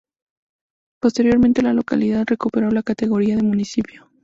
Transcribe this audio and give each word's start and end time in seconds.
Posteriormente, 0.99 1.61
la 1.61 1.73
localidad 1.73 2.25
recuperó 2.25 2.71
la 2.71 2.81
categoría 2.81 3.35
de 3.37 3.43
municipio. 3.43 4.09